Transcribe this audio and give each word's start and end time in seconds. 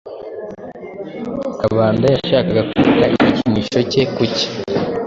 Kabanda 1.59 2.05
yashakaga 2.15 2.61
kwita 2.69 3.05
igikinisho 3.13 3.79
cye 3.91 4.03
kuki. 4.15 4.45